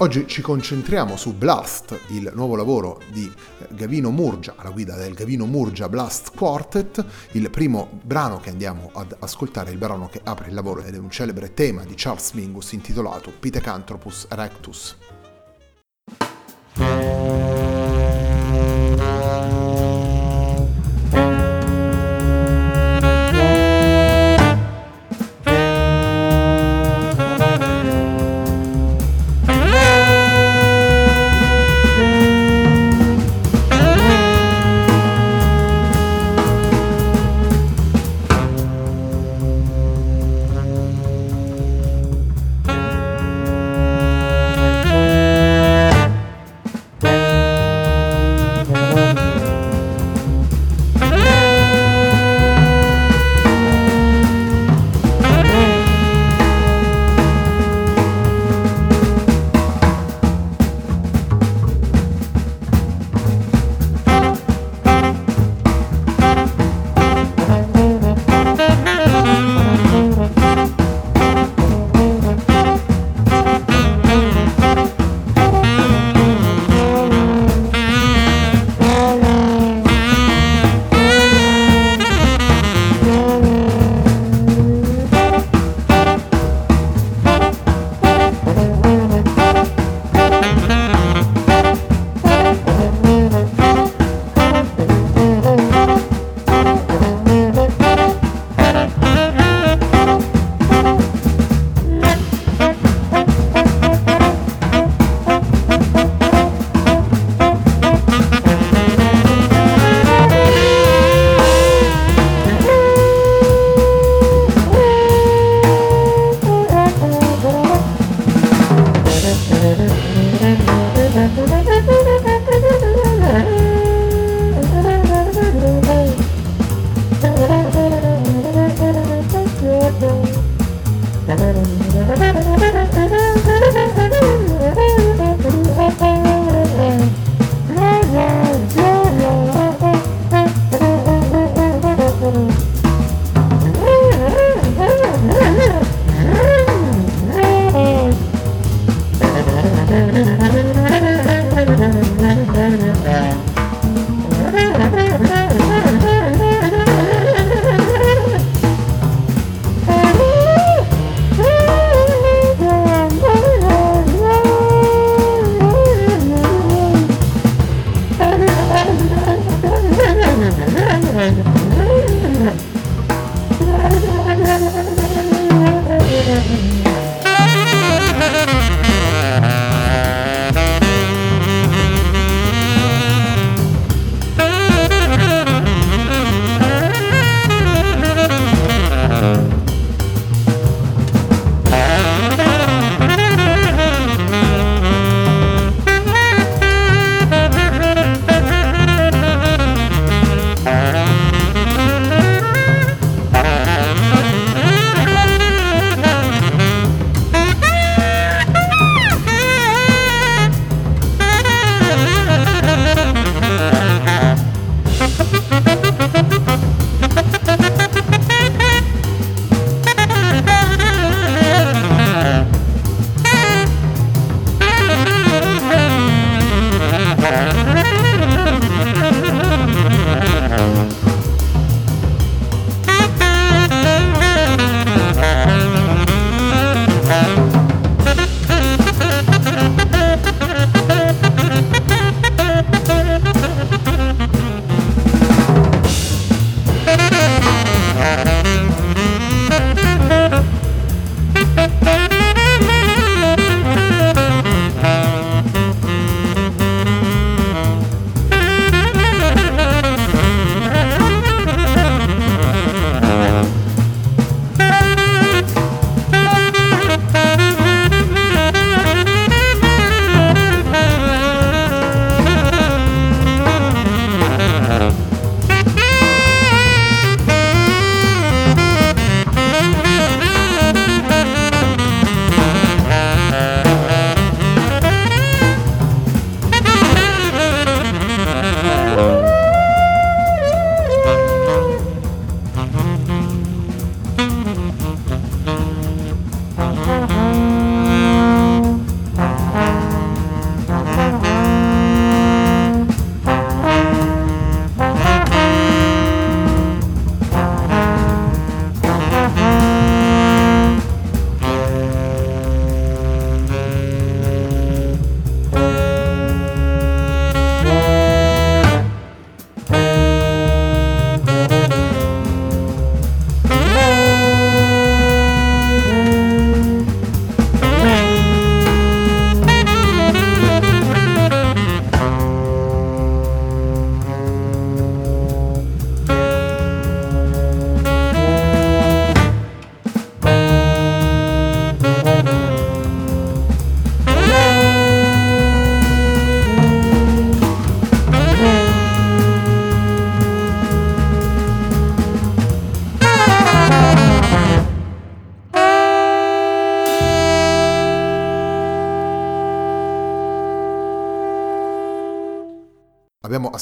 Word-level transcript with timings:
Oggi 0.00 0.28
ci 0.28 0.42
concentriamo 0.42 1.16
su 1.16 1.34
Blast, 1.34 1.98
il 2.10 2.30
nuovo 2.32 2.54
lavoro 2.54 3.00
di 3.10 3.24
eh, 3.26 3.66
Gavino 3.70 4.12
Murgia, 4.12 4.54
alla 4.56 4.70
guida 4.70 4.94
del 4.94 5.12
Gavino 5.12 5.44
Murgia 5.44 5.88
Blast 5.88 6.36
Quartet. 6.36 7.04
Il 7.32 7.50
primo 7.50 7.98
brano 8.04 8.38
che 8.38 8.50
andiamo 8.50 8.92
ad 8.94 9.16
ascoltare 9.18 9.72
il 9.72 9.76
brano 9.76 10.08
che 10.08 10.20
apre 10.22 10.50
il 10.50 10.54
lavoro 10.54 10.82
ed 10.82 10.94
è 10.94 10.98
un 10.98 11.10
celebre 11.10 11.52
tema 11.52 11.82
di 11.82 11.94
Charles 11.96 12.30
Mingus 12.34 12.70
intitolato 12.72 13.32
Pithecanthropus 13.40 14.28
erectus. 14.30 14.96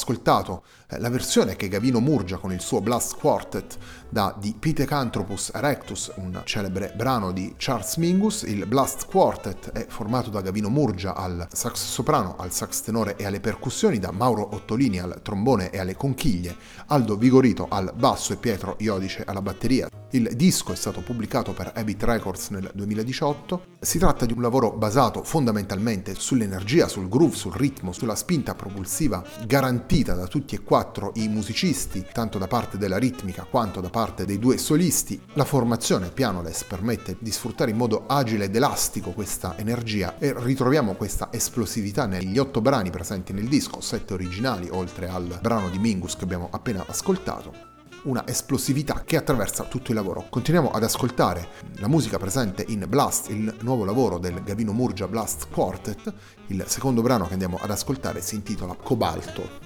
Ascoltato 0.06 0.62
la 0.90 1.10
versione 1.10 1.56
che 1.56 1.68
Gavino 1.68 1.98
Murgia 1.98 2.36
con 2.36 2.52
il 2.52 2.60
suo 2.60 2.80
Blast 2.80 3.16
Quartet 3.18 3.76
da 4.08 4.32
di 4.38 4.54
Pithecanthropus 4.56 5.50
erectus, 5.52 6.12
un 6.16 6.40
celebre 6.44 6.92
brano 6.94 7.32
di 7.32 7.54
Charles 7.56 7.96
Mingus. 7.96 8.42
Il 8.42 8.66
Blast 8.66 9.06
Quartet 9.06 9.72
è 9.72 9.86
formato 9.88 10.30
da 10.30 10.40
Gavino 10.40 10.68
Murgia 10.68 11.16
al 11.16 11.48
sax 11.50 11.74
soprano, 11.74 12.36
al 12.38 12.52
sax 12.52 12.82
tenore 12.82 13.16
e 13.16 13.26
alle 13.26 13.40
percussioni, 13.40 13.98
da 13.98 14.12
Mauro 14.12 14.54
Ottolini 14.54 15.00
al 15.00 15.18
trombone 15.22 15.70
e 15.70 15.78
alle 15.78 15.96
conchiglie, 15.96 16.56
Aldo 16.86 17.16
Vigorito 17.16 17.66
al 17.68 17.92
basso 17.96 18.32
e 18.32 18.36
Pietro 18.36 18.76
Iodice 18.78 19.24
alla 19.26 19.42
batteria. 19.42 19.88
Il 20.10 20.30
disco 20.36 20.72
è 20.72 20.76
stato 20.76 21.00
pubblicato 21.00 21.52
per 21.52 21.72
Habit 21.74 22.02
Records 22.04 22.50
nel 22.50 22.70
2018. 22.72 23.74
Si 23.80 23.98
tratta 23.98 24.24
di 24.24 24.32
un 24.32 24.40
lavoro 24.40 24.70
basato 24.70 25.24
fondamentalmente 25.24 26.14
sull'energia, 26.14 26.86
sul 26.86 27.08
groove, 27.08 27.34
sul 27.34 27.52
ritmo, 27.52 27.92
sulla 27.92 28.14
spinta 28.14 28.54
propulsiva 28.54 29.22
garantita 29.44 30.14
da 30.14 30.28
tutti 30.28 30.54
e 30.54 30.62
quattro 30.62 30.75
i 31.14 31.28
musicisti, 31.28 32.04
tanto 32.12 32.38
da 32.38 32.46
parte 32.46 32.76
della 32.76 32.98
ritmica 32.98 33.46
quanto 33.48 33.80
da 33.80 33.88
parte 33.88 34.24
dei 34.26 34.38
due 34.38 34.58
solisti. 34.58 35.20
La 35.32 35.44
formazione 35.44 36.10
pianoles 36.10 36.64
permette 36.64 37.16
di 37.18 37.30
sfruttare 37.30 37.70
in 37.70 37.76
modo 37.76 38.04
agile 38.06 38.44
ed 38.44 38.54
elastico 38.54 39.12
questa 39.12 39.56
energia 39.56 40.18
e 40.18 40.34
ritroviamo 40.36 40.94
questa 40.94 41.28
esplosività 41.30 42.06
negli 42.06 42.38
otto 42.38 42.60
brani 42.60 42.90
presenti 42.90 43.32
nel 43.32 43.48
disco, 43.48 43.80
sette 43.80 44.12
originali 44.12 44.68
oltre 44.70 45.08
al 45.08 45.38
brano 45.40 45.70
di 45.70 45.78
Mingus 45.78 46.16
che 46.16 46.24
abbiamo 46.24 46.48
appena 46.50 46.84
ascoltato 46.86 47.74
una 48.02 48.26
esplosività 48.26 49.02
che 49.04 49.16
attraversa 49.16 49.64
tutto 49.64 49.90
il 49.90 49.96
lavoro. 49.96 50.26
Continuiamo 50.28 50.70
ad 50.70 50.82
ascoltare 50.82 51.48
la 51.76 51.88
musica 51.88 52.18
presente 52.18 52.64
in 52.68 52.84
Blast, 52.88 53.30
il 53.30 53.52
nuovo 53.62 53.84
lavoro 53.84 54.18
del 54.18 54.42
Gavino 54.42 54.72
Murgia 54.72 55.08
Blast 55.08 55.48
Quartet. 55.50 56.12
Il 56.48 56.62
secondo 56.68 57.02
brano 57.02 57.26
che 57.26 57.32
andiamo 57.32 57.58
ad 57.60 57.70
ascoltare 57.70 58.20
si 58.20 58.36
intitola 58.36 58.76
Cobalto. 58.80 59.65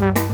Bye. 0.00 0.29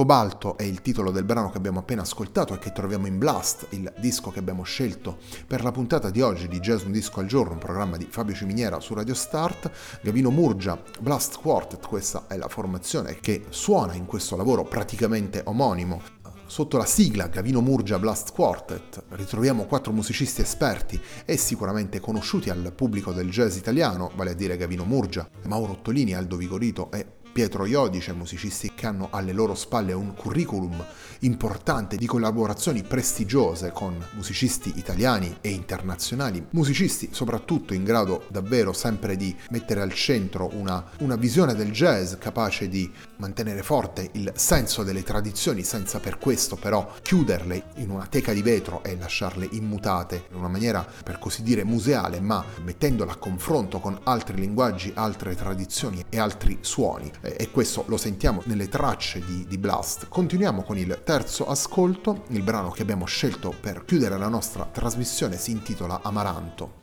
Cobalto 0.00 0.56
è 0.56 0.62
il 0.62 0.80
titolo 0.80 1.10
del 1.10 1.24
brano 1.24 1.50
che 1.50 1.58
abbiamo 1.58 1.80
appena 1.80 2.00
ascoltato 2.00 2.54
e 2.54 2.58
che 2.58 2.72
troviamo 2.72 3.06
in 3.06 3.18
Blast, 3.18 3.66
il 3.72 3.92
disco 3.98 4.30
che 4.30 4.38
abbiamo 4.38 4.62
scelto 4.62 5.18
per 5.46 5.62
la 5.62 5.72
puntata 5.72 6.08
di 6.08 6.22
oggi 6.22 6.48
di 6.48 6.58
Jazz 6.58 6.84
Un 6.84 6.92
Disco 6.92 7.20
al 7.20 7.26
Giorno, 7.26 7.52
un 7.52 7.58
programma 7.58 7.98
di 7.98 8.08
Fabio 8.08 8.34
Ciminiera 8.34 8.80
su 8.80 8.94
Radio 8.94 9.12
Start. 9.12 9.70
Gavino 10.00 10.30
Murgia, 10.30 10.82
Blast 11.00 11.38
Quartet, 11.38 11.86
questa 11.86 12.24
è 12.28 12.38
la 12.38 12.48
formazione 12.48 13.18
che 13.20 13.44
suona 13.50 13.92
in 13.92 14.06
questo 14.06 14.36
lavoro 14.36 14.64
praticamente 14.64 15.42
omonimo. 15.44 16.00
Sotto 16.46 16.78
la 16.78 16.86
sigla 16.86 17.26
Gavino 17.26 17.60
Murgia 17.60 17.98
Blast 17.98 18.32
Quartet 18.32 19.02
ritroviamo 19.10 19.66
quattro 19.66 19.92
musicisti 19.92 20.40
esperti 20.40 20.98
e 21.26 21.36
sicuramente 21.36 22.00
conosciuti 22.00 22.48
al 22.48 22.72
pubblico 22.74 23.12
del 23.12 23.28
jazz 23.28 23.54
italiano, 23.56 24.10
vale 24.16 24.30
a 24.30 24.34
dire 24.34 24.56
Gavino 24.56 24.84
Murgia, 24.84 25.28
Mauro 25.44 25.72
Ottolini, 25.72 26.14
Aldo 26.14 26.36
Vigorito 26.36 26.90
e 26.90 27.18
Pietro 27.40 27.64
Iodice, 27.64 28.12
musicisti 28.12 28.72
che 28.74 28.86
hanno 28.86 29.08
alle 29.10 29.32
loro 29.32 29.54
spalle 29.54 29.94
un 29.94 30.14
curriculum 30.14 30.84
importante 31.20 31.96
di 31.96 32.04
collaborazioni 32.04 32.82
prestigiose 32.82 33.72
con 33.72 33.96
musicisti 34.12 34.74
italiani 34.76 35.38
e 35.40 35.48
internazionali, 35.48 36.46
musicisti 36.50 37.08
soprattutto 37.12 37.72
in 37.72 37.82
grado 37.82 38.24
davvero 38.28 38.74
sempre 38.74 39.16
di 39.16 39.34
mettere 39.48 39.80
al 39.80 39.94
centro 39.94 40.50
una, 40.52 40.84
una 40.98 41.16
visione 41.16 41.54
del 41.54 41.72
jazz 41.72 42.14
capace 42.18 42.68
di 42.68 42.90
mantenere 43.16 43.62
forte 43.62 44.10
il 44.12 44.32
senso 44.36 44.82
delle 44.82 45.02
tradizioni 45.02 45.62
senza 45.62 45.98
per 45.98 46.18
questo 46.18 46.56
però 46.56 46.92
chiuderle 47.00 47.64
in 47.76 47.90
una 47.90 48.06
teca 48.06 48.34
di 48.34 48.42
vetro 48.42 48.82
e 48.82 48.96
lasciarle 48.98 49.48
immutate 49.52 50.26
in 50.30 50.36
una 50.36 50.48
maniera 50.48 50.86
per 51.02 51.18
così 51.18 51.42
dire 51.42 51.64
museale 51.64 52.20
ma 52.20 52.44
mettendole 52.64 53.12
a 53.12 53.16
confronto 53.16 53.80
con 53.80 53.98
altri 54.04 54.38
linguaggi, 54.38 54.92
altre 54.94 55.34
tradizioni 55.34 56.04
e 56.08 56.18
altri 56.18 56.58
suoni 56.60 57.10
e 57.36 57.50
questo 57.50 57.84
lo 57.88 57.96
sentiamo 57.96 58.42
nelle 58.46 58.68
tracce 58.68 59.24
di, 59.24 59.46
di 59.46 59.58
Blast. 59.58 60.08
Continuiamo 60.08 60.62
con 60.62 60.76
il 60.76 61.00
terzo 61.04 61.46
ascolto, 61.46 62.24
il 62.28 62.42
brano 62.42 62.70
che 62.70 62.82
abbiamo 62.82 63.06
scelto 63.06 63.54
per 63.58 63.84
chiudere 63.84 64.18
la 64.18 64.28
nostra 64.28 64.68
trasmissione 64.70 65.36
si 65.36 65.50
intitola 65.50 66.00
Amaranto. 66.02 66.78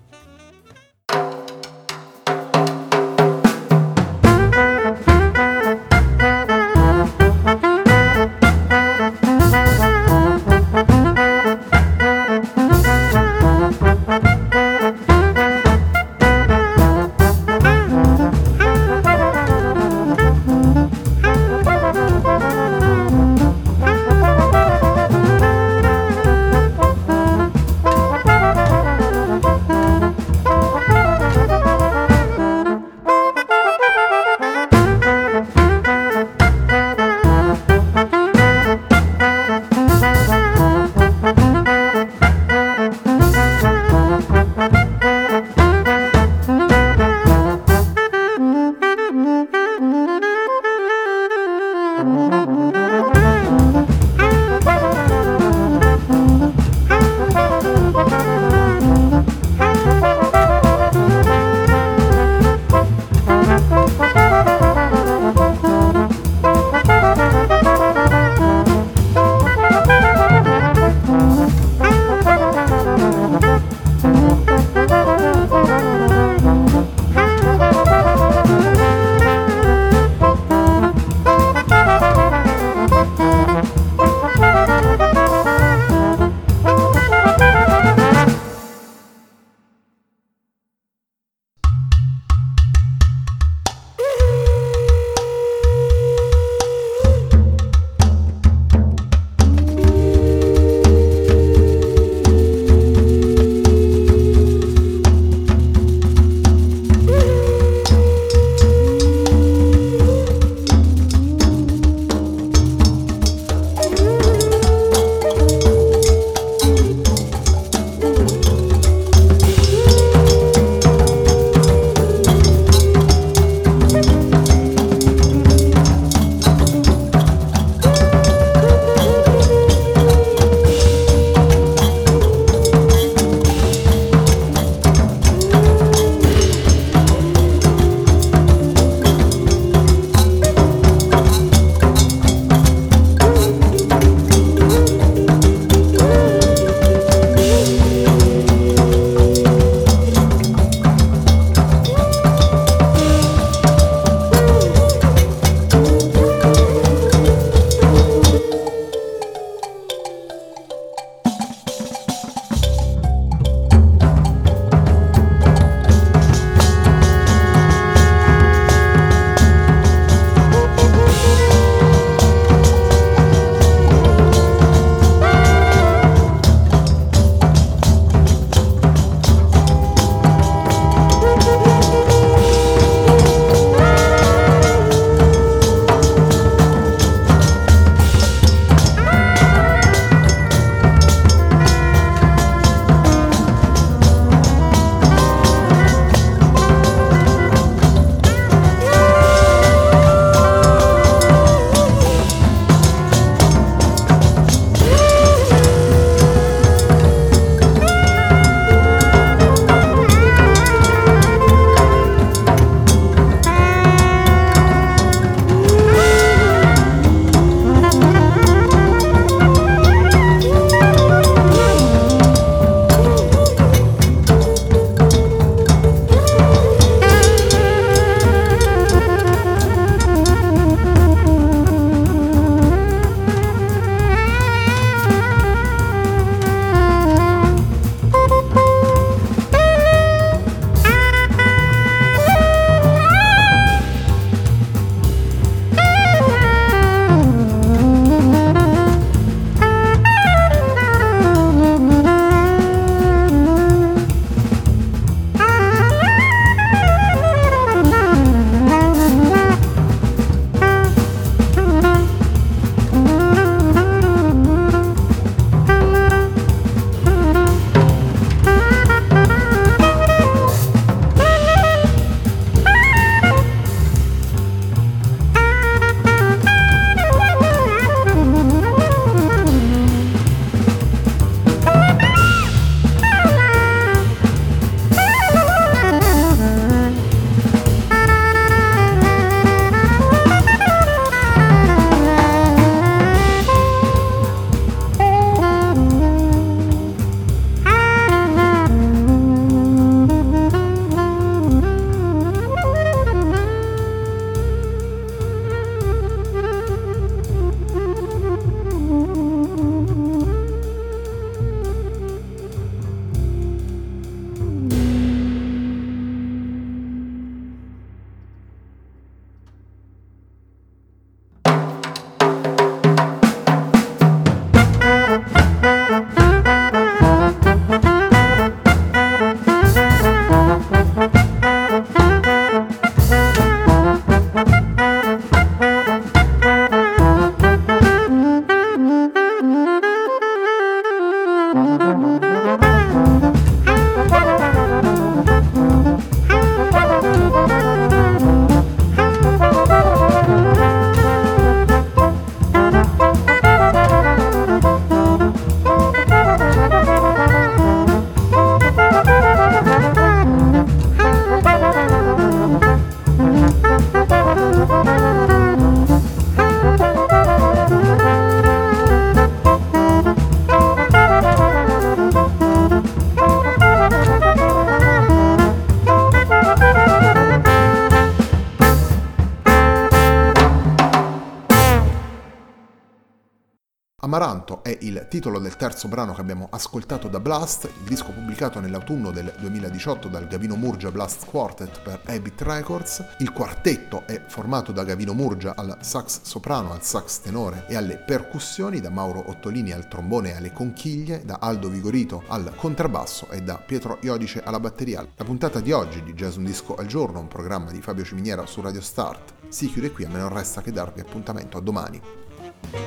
Amaranto 384.07 384.63
è 384.63 384.77
il 384.83 385.05
titolo 385.09 385.37
del 385.37 385.57
terzo 385.57 385.89
brano 385.89 386.13
che 386.13 386.21
abbiamo 386.21 386.47
ascoltato 386.49 387.09
da 387.09 387.19
Blast, 387.19 387.65
il 387.65 387.89
disco 387.89 388.13
pubblicato 388.13 388.61
nell'autunno 388.61 389.11
del 389.11 389.33
2018 389.37 390.07
dal 390.07 390.27
Gavino 390.27 390.55
Murgia 390.55 390.91
Blast 390.91 391.25
Quartet 391.25 391.81
per 391.81 391.99
Habit 392.05 392.41
Records. 392.43 393.03
Il 393.17 393.33
quartetto 393.33 394.03
è 394.05 394.23
formato 394.25 394.71
da 394.71 394.85
Gavino 394.85 395.11
Murgia 395.11 395.55
al 395.57 395.79
sax 395.81 396.21
soprano, 396.21 396.71
al 396.71 396.85
sax 396.85 397.19
tenore 397.19 397.65
e 397.67 397.75
alle 397.75 397.97
percussioni, 397.97 398.79
da 398.79 398.89
Mauro 398.89 399.25
Ottolini 399.27 399.73
al 399.73 399.89
trombone 399.89 400.29
e 400.29 400.35
alle 400.37 400.53
conchiglie, 400.53 401.25
da 401.25 401.39
Aldo 401.41 401.67
Vigorito 401.67 402.23
al 402.27 402.53
contrabbasso 402.55 403.27
e 403.29 403.41
da 403.41 403.57
Pietro 403.57 403.97
Iodice 404.03 404.41
alla 404.41 404.61
batteria. 404.61 405.05
La 405.15 405.25
puntata 405.25 405.59
di 405.59 405.73
oggi 405.73 406.01
di 406.01 406.13
Jazz 406.13 406.37
Un 406.37 406.45
Disco 406.45 406.75
al 406.75 406.85
Giorno, 406.85 407.19
un 407.19 407.27
programma 407.27 407.71
di 407.71 407.81
Fabio 407.81 408.05
Ciminiera 408.05 408.45
su 408.45 408.61
Radio 408.61 408.79
Start, 408.79 409.33
si 409.49 409.69
chiude 409.69 409.91
qui, 409.91 410.05
a 410.05 410.09
me 410.09 410.19
non 410.19 410.29
resta 410.29 410.61
che 410.61 410.71
darvi 410.71 411.01
appuntamento 411.01 411.57
a 411.57 411.61
domani. 411.61 412.26
Thank 412.71 412.81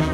you. 0.00 0.05